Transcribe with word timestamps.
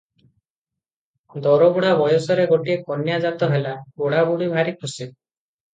ଦରବୁଢା 1.47 1.93
ବୟସରେ 2.01 2.49
ଗୋଟିଏ 2.55 2.81
କନ୍ୟା 2.89 3.21
ଜାତ 3.27 3.55
ହେଲା, 3.55 3.79
ବୁଢ଼ାବୁଢ଼ୀ 4.03 4.53
ଭାରି 4.57 4.77
ଖୁସି। 4.83 5.11